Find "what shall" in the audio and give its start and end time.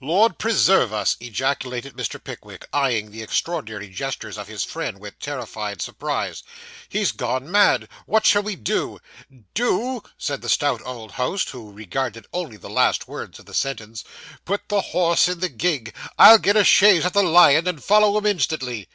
8.06-8.44